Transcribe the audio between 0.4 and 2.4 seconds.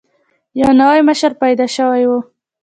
یو نوی مشر پیدا شوی وو.